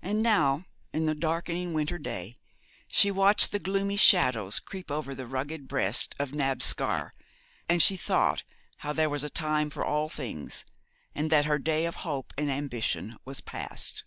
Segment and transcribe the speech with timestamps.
[0.00, 2.36] And now, in the darkening winter day,
[2.86, 7.14] she watched the gloomy shadows creep over the rugged breast of Nabb Scar,
[7.68, 8.44] and she thought
[8.76, 10.64] how there was a time for all things,
[11.16, 14.04] and that her day of hope and ambition was past.